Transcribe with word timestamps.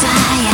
fire, 0.00 0.51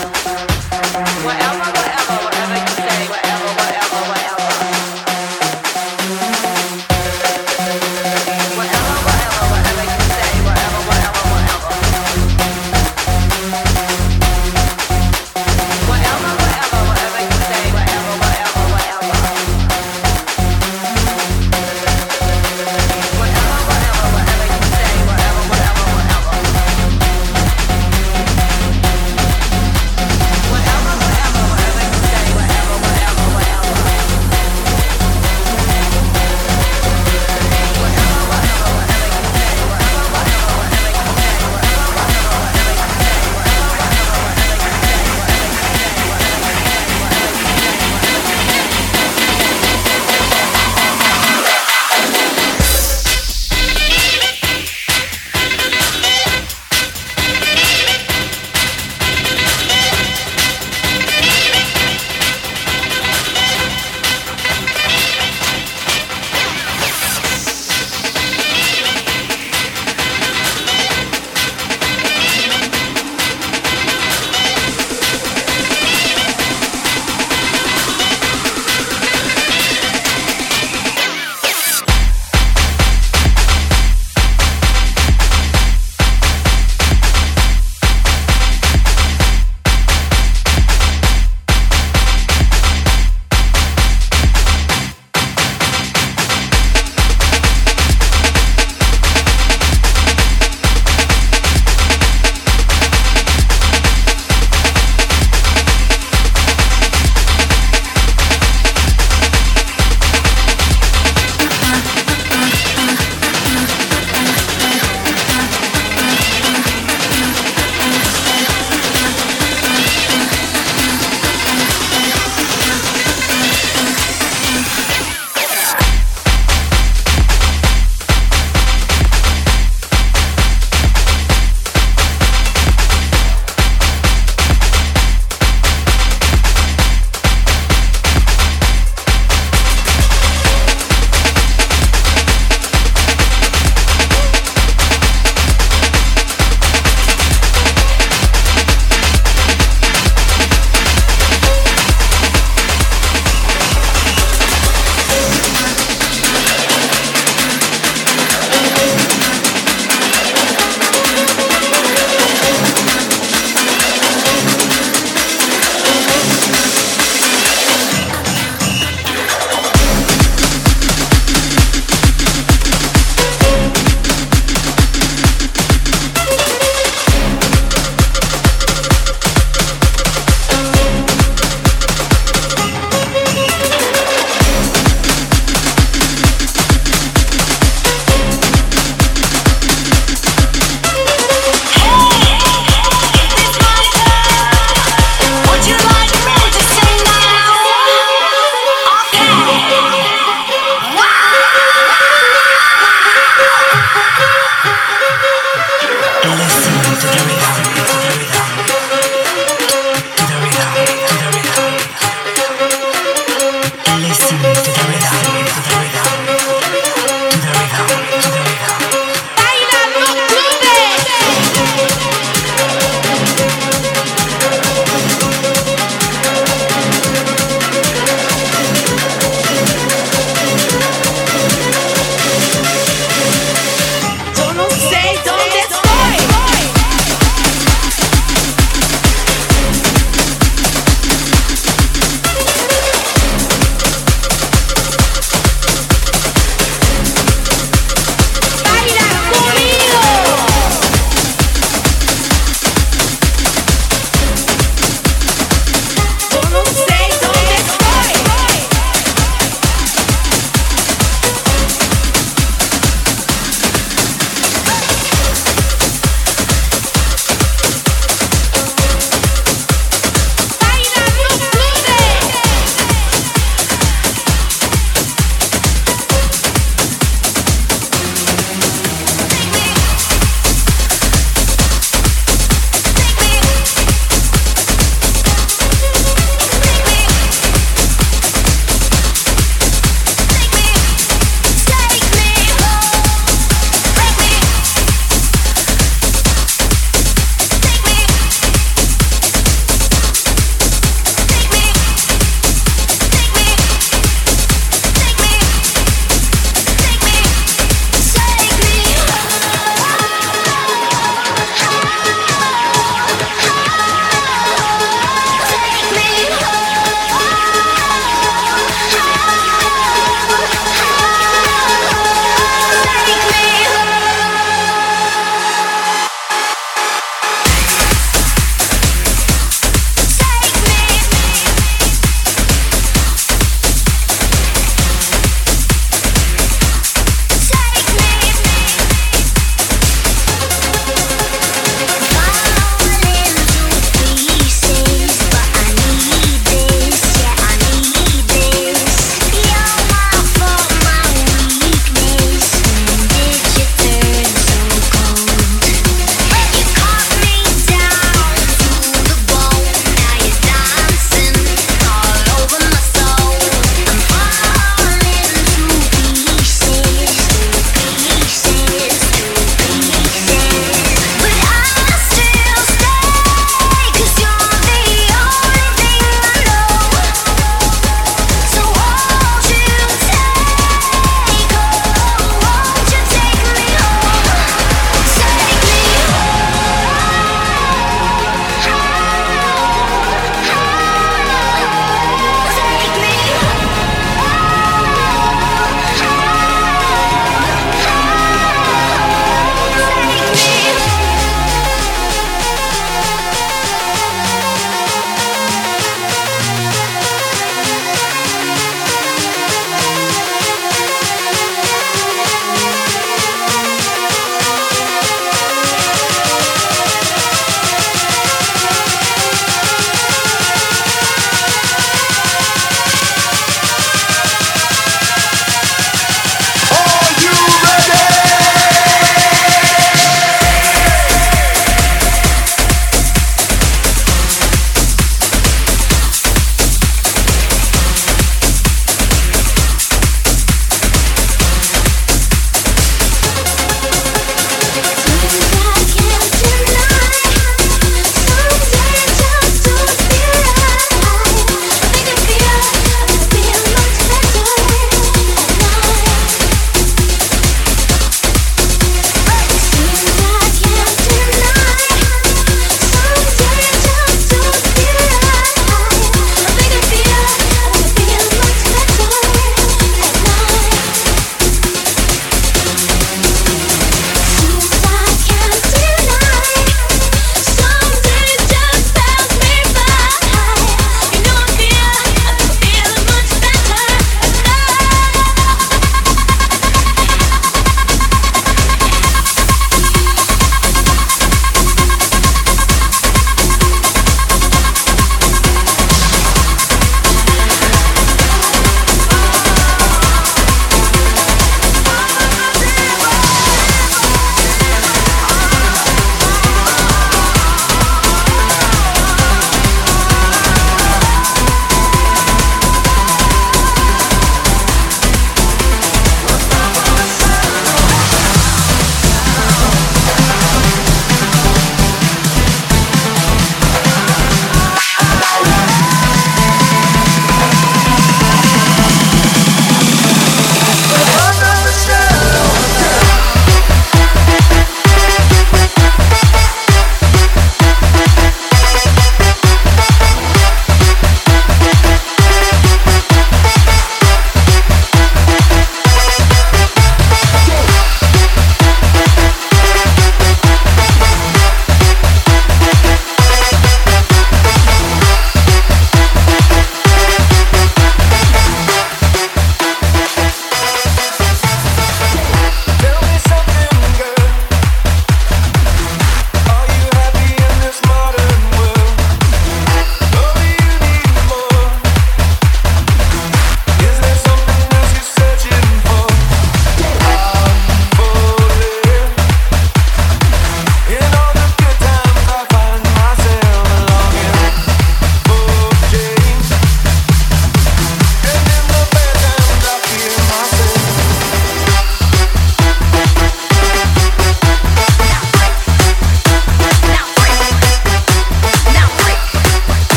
bum 0.00 0.12
bum 0.24 0.49